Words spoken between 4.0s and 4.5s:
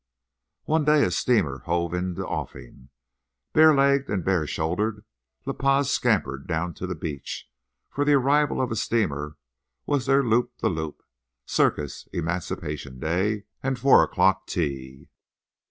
and bare